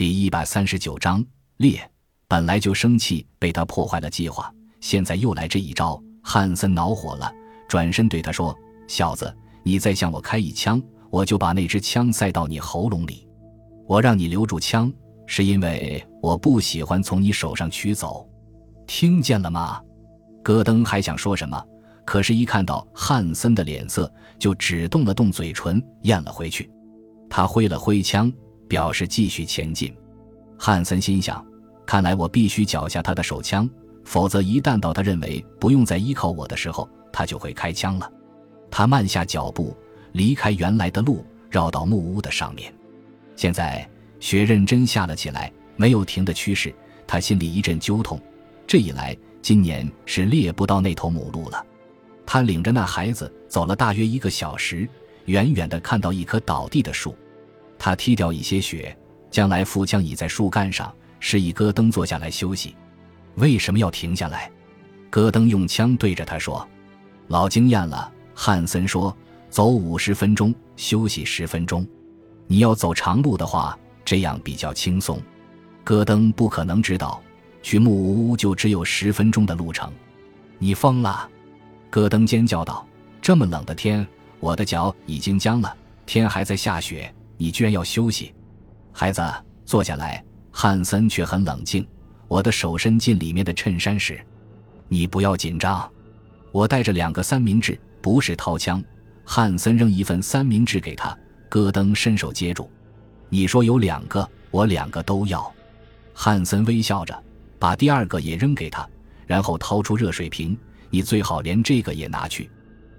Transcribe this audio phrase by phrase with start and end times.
[0.00, 1.22] 第一百三十九章
[1.58, 1.78] 烈。
[2.26, 6.02] 本来就生气，被他破坏了计划，现在又来这一招。
[6.22, 7.30] 汉森恼火了，
[7.68, 8.56] 转身对他说
[8.88, 9.30] ：“小子，
[9.62, 13.28] 你再向我开一枪，我就把那支枪塞到你喉咙里。
[13.86, 14.90] 我让你留住枪，
[15.26, 18.26] 是因为我不喜欢从你手上取走。
[18.86, 19.82] 听见了吗？”
[20.42, 21.62] 戈登还想说什么，
[22.06, 26.70] 可是，一看到汉森的脸色，就只动了动嘴唇，咽了回去。
[27.28, 28.32] 他挥了挥枪，
[28.70, 29.92] 表示继续前进。
[30.56, 31.44] 汉森心想。
[31.86, 33.68] 看来我必须缴下他的手枪，
[34.04, 38.08] 否则一旦到他认为不用再依靠我的时候，他就会开枪了。
[38.70, 39.76] 他慢下脚步，
[40.12, 42.72] 离开原来的路，绕到木屋的上面。
[43.34, 43.84] 现在
[44.20, 46.72] 雪认真下了起来，没有停的趋势。
[47.08, 48.20] 他心里一阵揪痛。
[48.68, 51.66] 这一来，今年是猎不到那头母鹿了。
[52.24, 54.88] 他领着那孩子走了大约一个小时，
[55.24, 57.16] 远远的看到一棵倒地的树，
[57.80, 58.96] 他踢掉一些雪，
[59.30, 60.94] 将来腹枪倚在树干上。
[61.18, 62.74] 示意戈登坐下来休息。
[63.34, 64.50] 为什么要停下来？
[65.10, 66.66] 戈登用枪对着他说
[67.28, 69.14] ：“老经验了。”汉森说
[69.50, 71.86] ：“走五十分钟，休息十分钟。
[72.46, 75.20] 你要走长路的话，这样比较轻松。”
[75.84, 77.20] 戈登不可能知道，
[77.62, 77.90] 去木
[78.30, 79.92] 屋就只有十分钟的路程。
[80.58, 81.28] 你疯了！
[81.90, 82.86] 戈登尖叫道
[83.20, 84.06] ：“这么冷的天，
[84.38, 88.34] 我的脚已经僵了，天还在下雪，你居然要休息？
[88.92, 89.22] 孩子，
[89.64, 91.86] 坐下来。”汉森却很冷静。
[92.28, 94.20] 我的手伸进里面的衬衫时，
[94.88, 95.90] 你不要紧张。
[96.52, 98.82] 我带着两个三明治，不是掏枪。
[99.24, 101.16] 汉森扔一份三明治给他，
[101.48, 102.68] 戈登伸手接住。
[103.30, 105.50] 你说有两个，我两个都要。
[106.12, 107.18] 汉森微笑着，
[107.58, 108.86] 把第二个也扔给他，
[109.26, 110.58] 然后掏出热水瓶。
[110.90, 112.50] 你最好连这个也拿去。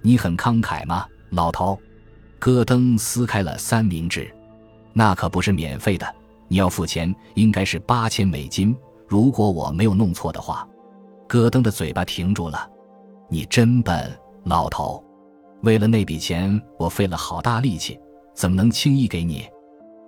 [0.00, 1.78] 你很慷慨吗，老头？
[2.44, 4.28] 戈登撕开了三明治，
[4.92, 6.04] 那可不是免费的。
[6.48, 8.76] 你要付钱，应该是八千美金。
[9.06, 10.68] 如果我没有弄错的话，
[11.28, 12.68] 戈登的嘴巴停住了。
[13.28, 14.10] 你真笨，
[14.42, 15.00] 老头。
[15.62, 17.96] 为了那笔钱，我费了好大力气，
[18.34, 19.48] 怎么能轻易给你？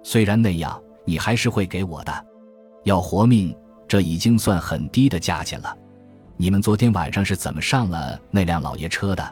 [0.02, 2.26] 虽然那样，你还是会给我的。
[2.82, 3.56] 要活命，
[3.86, 5.72] 这已经算很低的价钱了。
[6.36, 9.24] 你们昨天晚上是怎么上了那辆老爷车的？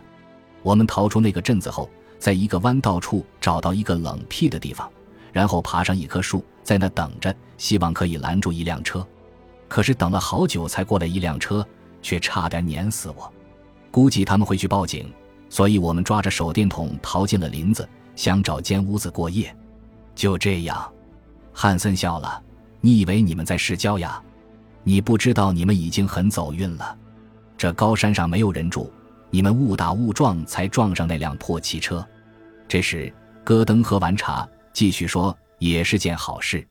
[0.62, 1.90] 我们逃出那个镇子后，
[2.22, 4.88] 在一个弯道处找到一个冷僻的地方。
[5.32, 9.04] 然后爬上一棵树，在那等着，希望可以拦住一辆车。
[9.66, 11.66] 可是等了好久才过来一辆车，
[12.00, 13.32] 却差点碾死我。
[13.90, 15.12] 估计他们会去报警，
[15.48, 19.52] 所以我们抓着手电筒逃进了林子，想找间屋子过夜。
[20.14, 20.88] 就这样，
[21.52, 22.40] 汉森笑了。
[22.80, 24.22] 你以为你们在市郊呀？
[24.84, 26.96] 你不知道你们已经很走运了。
[27.58, 28.92] 这高山上没有人住，
[29.32, 32.06] 你们误打误撞才撞上那辆破汽车。
[32.68, 33.12] 这时，
[33.42, 34.46] 戈登喝完茶。
[34.74, 36.66] 继续说也是件好事，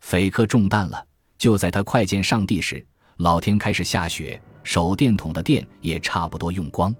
[0.00, 1.04] 匪克中弹了。
[1.36, 2.84] 就在他快见上帝时，
[3.18, 6.94] 老天开始下雪，手电筒的电也差不多用光。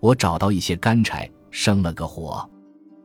[0.00, 2.48] 我找到一些干柴，生了个火。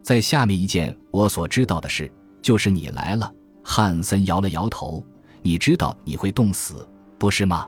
[0.03, 3.31] 在下面一件我所知道的事，就是你来了。
[3.63, 5.05] 汉森摇了摇头。
[5.43, 6.87] 你知道你会冻死，
[7.19, 7.67] 不是吗？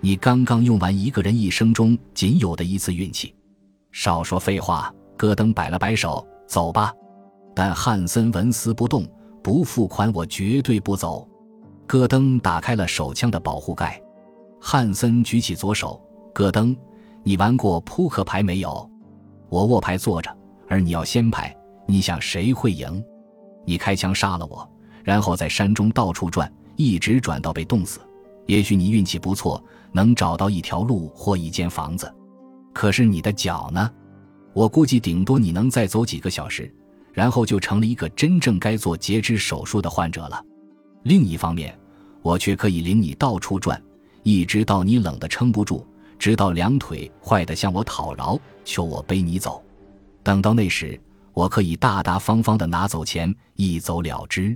[0.00, 3.34] 你刚刚用完一个人一生中仅有的一次运气。
[3.92, 4.92] 少说废话。
[5.18, 6.92] 戈登摆了摆手，走吧。
[7.54, 9.06] 但汉森纹丝不动，
[9.42, 11.26] 不付款我绝对不走。
[11.86, 13.98] 戈登打开了手枪的保护盖，
[14.60, 15.98] 汉森举起左手。
[16.34, 16.76] 戈登，
[17.22, 18.90] 你玩过扑克牌没有？
[19.48, 20.30] 我握牌坐着，
[20.68, 21.56] 而你要先牌。
[21.86, 23.02] 你想谁会赢？
[23.64, 24.68] 你开枪杀了我，
[25.02, 28.00] 然后在山中到处转，一直转到被冻死。
[28.44, 32.12] 也许你运气不错，能找到一条路或一间房子。
[32.72, 33.90] 可是你的脚呢？
[34.52, 36.72] 我估计顶多你能再走几个小时。
[37.12, 40.44] 然后就成了一个真正该做截肢手术的患者了。
[41.04, 41.74] 另一方面，
[42.20, 43.82] 我却可以领你到处转，
[44.22, 45.86] 一直到你冷得撑不住，
[46.18, 49.64] 直到两腿坏得向我讨饶，求我背你走。
[50.22, 51.00] 等到那时，
[51.32, 54.54] 我可以大大方方地拿走钱，一走了之。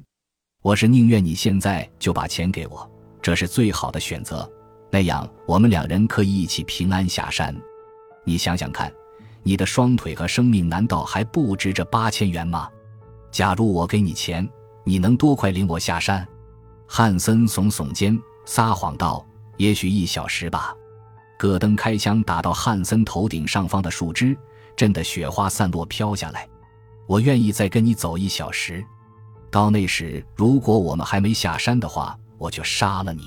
[0.61, 2.87] 我是宁愿你现在就把钱给我，
[3.23, 4.47] 这是最好的选择。
[4.91, 7.55] 那样，我们两人可以一起平安下山。
[8.25, 8.93] 你想想看。
[9.43, 12.69] 你的双腿和生命难道还不值这八千元吗？
[13.31, 14.47] 假如我给你钱，
[14.85, 16.29] 你能多快领我下山？
[16.87, 19.27] 汉森耸耸肩，撒谎道
[19.57, 20.75] ：“也许一小时吧。”
[21.39, 24.37] 戈登开枪打到汉森头顶上方的树枝，
[24.77, 26.47] 震得雪花散落飘下来。
[27.07, 28.85] 我愿意再跟你走一小时。
[29.51, 33.23] 到那时，如果我们还没下山的话，我就杀了你；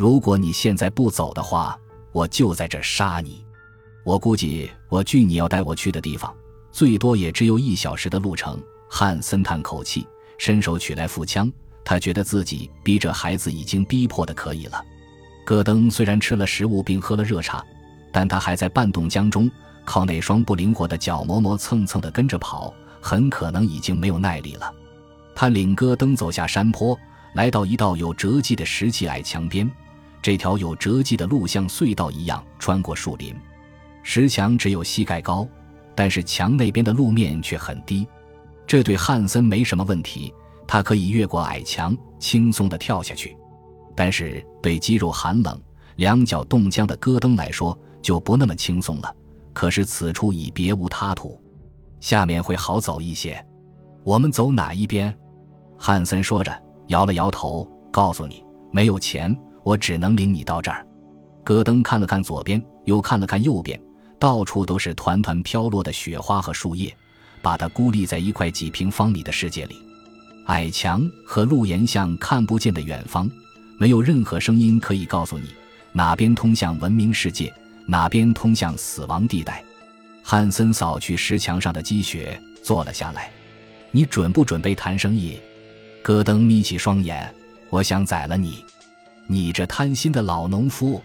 [0.00, 1.78] 如果你现在不走的话，
[2.10, 3.44] 我就在这杀你。
[4.02, 6.34] 我估计，我距你要带我去的地方，
[6.72, 8.58] 最多也只有一小时的路程。
[8.88, 10.06] 汉森叹口气，
[10.38, 11.52] 伸手取来腹枪，
[11.84, 14.82] 他觉得自己逼着孩子已经逼迫的可以了。
[15.44, 17.62] 戈登虽然吃了食物并喝了热茶，
[18.10, 19.50] 但他还在半冻僵中，
[19.84, 22.72] 靠那双不灵活的脚磨磨蹭蹭的跟着跑，
[23.02, 24.74] 很可能已经没有耐力了。
[25.34, 26.98] 他领戈登走下山坡，
[27.34, 29.70] 来到一道有折迹的石砌矮墙边。
[30.22, 33.34] 这条有折迹的路像隧道一样穿过树林，
[34.02, 35.46] 石墙只有膝盖高，
[35.94, 38.06] 但是墙那边的路面却很低。
[38.66, 40.32] 这对汉森没什么问题，
[40.66, 43.36] 他可以越过矮墙，轻松地跳下去。
[43.96, 45.60] 但是对肌肉寒冷、
[45.96, 49.14] 两脚冻僵的戈登来说就不那么轻松了。
[49.52, 51.38] 可是此处已别无他途，
[51.98, 53.44] 下面会好走一些。
[54.04, 55.14] 我们走哪一边？
[55.76, 56.56] 汉森说着，
[56.86, 59.36] 摇了摇头，告诉你没有钱，
[59.70, 60.84] 我只能领你到这儿。
[61.44, 63.80] 戈登看了看左边，又看了看右边，
[64.18, 66.92] 到处都是团团飘落的雪花和树叶，
[67.40, 69.76] 把他孤立在一块几平方米的世界里。
[70.46, 73.30] 矮墙和路沿向看不见的远方。
[73.78, 75.54] 没有任何声音可以告诉你
[75.92, 77.54] 哪边通向文明世界，
[77.86, 79.62] 哪边通向死亡地带。
[80.24, 83.30] 汉森扫去石墙上的积雪，坐了下来。
[83.92, 85.38] 你准不准备谈生意？
[86.02, 87.32] 戈登眯起双眼。
[87.70, 88.64] 我想宰了你，
[89.26, 91.02] 你这贪心的老农夫！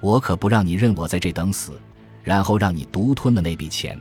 [0.00, 1.80] 我可不让你认我在这等死，
[2.22, 3.98] 然后让你独吞了那笔钱。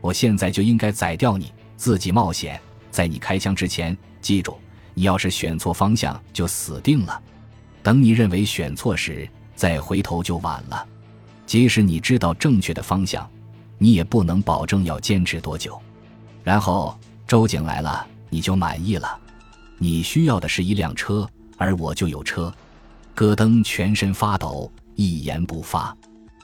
[0.00, 2.60] 我现在就应该宰掉你，自己冒险。
[2.90, 4.58] 在你开枪之前，记住，
[4.94, 7.20] 你要是选错方向，就死定了。
[7.82, 10.86] 等你认为选错时，再回头就晚了。
[11.46, 13.28] 即使你知道正确的方向，
[13.78, 15.80] 你也不能保证要坚持多久。
[16.44, 16.96] 然后
[17.26, 19.18] 周景来了，你就满意了。
[19.78, 22.52] 你需要的是一辆车，而我就有车。
[23.14, 25.96] 戈登全身发抖，一言不发。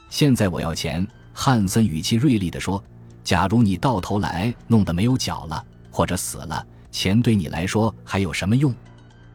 [0.09, 1.05] 现在我要钱。
[1.31, 2.83] 汉森语气锐利地说
[3.23, 8.75] ：“假如你到头来弄得没有脚了，或者死了，钱对你来说还有什么用？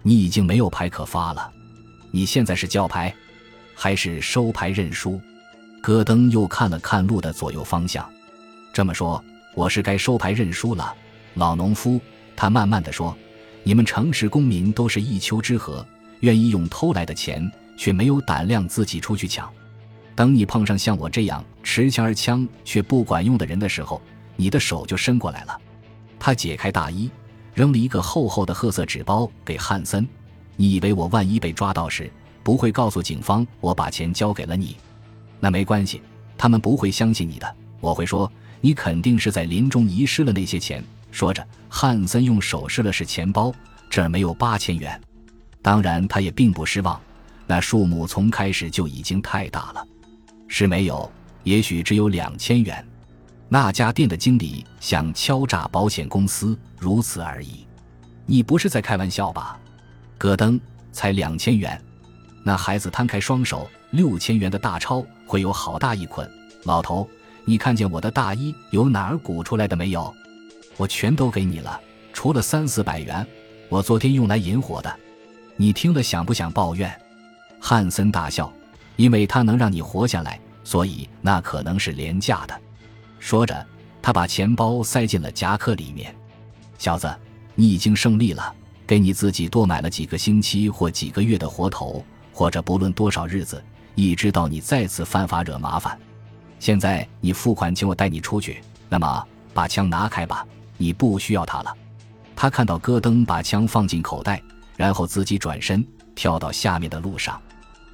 [0.02, 1.50] 你已经没有牌可发了。”
[2.12, 3.14] 你现在是叫牌，
[3.74, 5.18] 还是收牌认输？
[5.82, 8.06] 戈登又看了看路的左右方向。
[8.70, 10.94] 这么说，我是该收牌认输了。
[11.34, 11.98] 老农夫，
[12.36, 13.16] 他慢慢的说
[13.64, 15.82] ：“你们城市公民都是一丘之貉，
[16.24, 19.46] 愿意用偷来的钱，却没有胆量自己出去抢。
[20.14, 24.00] 等你碰上像我这样持枪而枪却不管用的人的时候，
[24.34, 25.60] 你的手就伸过来了。”
[26.18, 27.10] 他解开大衣，
[27.52, 30.08] 扔了一个厚厚的褐色纸包给汉森。
[30.56, 32.10] 你以为我万一被抓到时
[32.42, 34.78] 不会告诉警方我把钱交给了你？
[35.40, 36.00] 那没关系，
[36.38, 37.56] 他们不会相信你的。
[37.80, 38.32] 我会说
[38.62, 40.82] 你肯定是在林中遗失了那些钱。
[41.10, 43.52] 说着，汉森用手试了试钱包，
[43.90, 44.98] 这儿没有八千元。
[45.64, 47.00] 当然，他也并不失望，
[47.46, 49.82] 那数目从开始就已经太大了。
[50.46, 51.10] 是没有，
[51.42, 52.86] 也许只有两千元。
[53.48, 57.66] 那家店的经理想敲诈保险公司，如此而已。
[58.26, 59.58] 你不是在开玩笑吧？
[60.18, 60.60] 戈登
[60.92, 61.82] 才两千元，
[62.42, 66.30] 那孩子摊开双手，六千元的大钞会有好大一捆。
[66.64, 67.08] 老头，
[67.46, 70.14] 你看见我的大衣有哪儿鼓出来的没有？
[70.76, 71.80] 我全都给你了，
[72.12, 73.26] 除了三四百元，
[73.70, 74.94] 我昨天用来引火的。
[75.56, 76.92] 你听了想不想抱怨？
[77.60, 78.52] 汉森大笑，
[78.96, 82.60] 因为他能让你活下来，所以那可能是廉价的。
[83.18, 83.66] 说着，
[84.02, 86.14] 他把钱包塞进了夹克里面。
[86.76, 87.14] 小子，
[87.54, 88.52] 你已经胜利了。
[88.86, 93.64] 给你自己多买了几个星期或几个月的活头，或者不论多少日子，
[93.94, 95.98] 一直到你再次犯法惹麻烦。
[96.58, 98.62] 现在你付款，请我带你出去。
[98.90, 101.74] 那么把枪拿开吧，你不需要它了。
[102.36, 104.42] 他看到戈登把枪放进口袋，
[104.76, 107.40] 然后自己转身跳到下面的路上。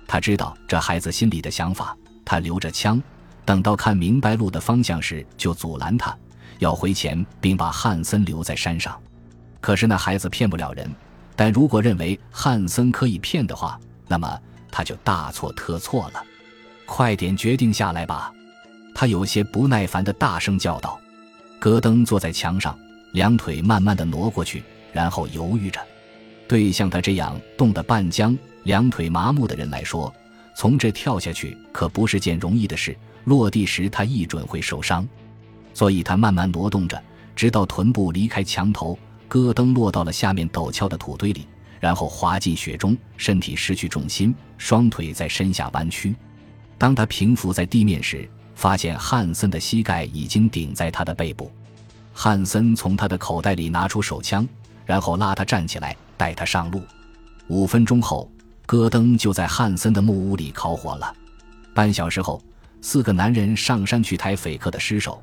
[0.07, 1.97] 他知道这孩子心里的想法。
[2.23, 3.03] 他留着枪，
[3.45, 6.17] 等到看明白路的方向时，就阻拦他，
[6.61, 8.97] 要回钱，并把汉森留在山上。
[9.61, 10.89] 可是那孩子骗不了人，
[11.35, 14.39] 但如果认为汉森可以骗的话，那么
[14.71, 16.23] 他就大错特错了。
[16.87, 18.33] 快点决定下来吧！
[18.95, 21.01] 他有些不耐烦地大声叫道。
[21.59, 22.79] 戈登坐在墙上，
[23.13, 25.81] 两腿慢慢地挪过去，然后犹豫着。
[26.51, 30.13] 对像他这样冻得半僵、两腿麻木的人来说，
[30.57, 32.97] 从这跳下去可不是件容易的事。
[33.27, 35.09] 落地时他一准会受伤，
[35.73, 37.01] 所以他慢慢挪动着，
[37.37, 38.99] 直到臀部离开墙头。
[39.29, 41.47] 戈登落到了下面陡峭的土堆里，
[41.79, 46.17] 然后滑进雪中，身体失去重心，双腿在身下弯曲。
[46.77, 51.49] 当他平伏在地面时，发现汉森的膝盖已经顶在他的背部。
[52.13, 54.45] 汉森从他的口袋里拿出手枪，
[54.85, 56.83] 然后拉他站起来，带他上路。
[57.49, 58.31] 五分钟后，
[58.67, 61.15] 戈登就在汉森的木屋里烤火了。
[61.75, 62.43] 半小时后，
[62.81, 65.23] 四个男人上山去抬匪克的尸首。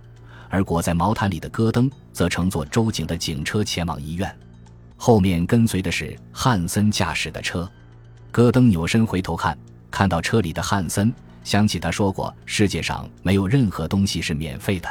[0.49, 4.33] 而裹在毛毯里的戈登则乘坐周警的警车前往医院。
[4.95, 7.69] 后面跟随的是汉森驾驶的车。
[8.31, 9.57] 戈登扭身回头看，
[9.91, 14.89] 看到车里的汉森，想起他说过世界上没有任何东西是免费的。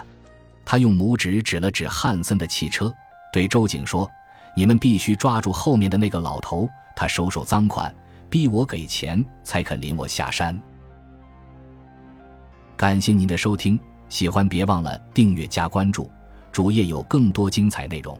[0.64, 2.92] 他用拇指指了指汉森的汽车，
[3.32, 4.10] 对周警说
[4.56, 7.94] ：“你们必须抓住后面的那个老头，他收受赃款，
[8.30, 10.58] 逼我给钱才肯领我下山。”
[12.74, 16.10] 感谢您的收听，喜欢别忘了订阅加关注，
[16.50, 18.18] 主页有更多精彩内容。